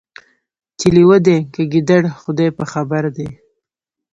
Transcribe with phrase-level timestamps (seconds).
[0.79, 3.29] چي لېوه دی که ګیدړ خدای په خبر دی